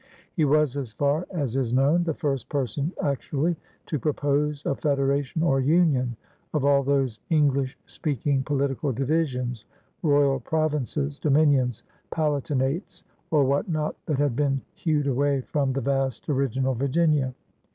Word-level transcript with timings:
818 0.35 0.47
HONEERS 0.47 0.47
OF 0.47 0.49
THE 0.49 0.49
OLD 0.49 0.57
SOUTH 0.57 0.79
Ee 0.79 0.79
was, 0.79 0.87
as 0.87 0.97
far 0.97 1.27
as 1.43 1.55
is 1.57 1.73
known, 1.73 2.03
the 2.05 2.13
first 2.15 2.49
person 2.49 2.93
actually 3.03 3.55
to 3.85 3.99
propose 3.99 4.65
a 4.65 4.73
federation 4.73 5.43
or 5.43 5.59
union 5.59 6.15
of 6.55 6.65
all 6.65 6.81
those 6.81 7.19
Eng 7.29 7.53
lish 7.53 7.77
speaking 7.85 8.41
political 8.41 8.91
divisions, 8.91 9.65
royal 10.01 10.39
provinces, 10.39 11.19
dominions, 11.19 11.83
palatinates, 12.11 13.03
or 13.29 13.43
what 13.43 13.69
not, 13.69 13.95
that 14.07 14.17
had 14.17 14.35
been 14.35 14.59
hewed 14.73 15.05
away 15.05 15.41
from 15.41 15.71
the 15.71 15.81
vast 15.81 16.27
original 16.29 16.73
Virginia. 16.73 17.35